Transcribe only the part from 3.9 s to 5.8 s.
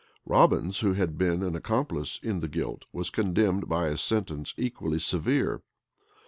sentence equally severe.